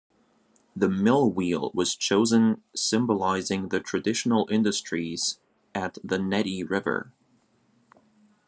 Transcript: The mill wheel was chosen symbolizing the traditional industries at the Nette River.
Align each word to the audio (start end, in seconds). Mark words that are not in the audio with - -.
The 0.75 0.89
mill 0.89 1.29
wheel 1.31 1.69
was 1.75 1.95
chosen 1.95 2.63
symbolizing 2.75 3.69
the 3.69 3.79
traditional 3.79 4.47
industries 4.49 5.37
at 5.75 5.99
the 6.03 6.17
Nette 6.17 6.65
River. 6.67 7.11